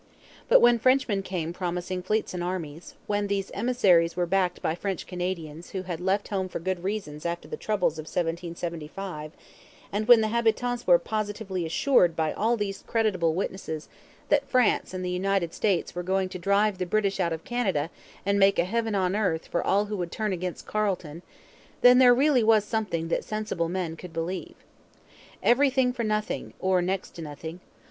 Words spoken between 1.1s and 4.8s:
came promising fleets and armies, when these emissaries were backed by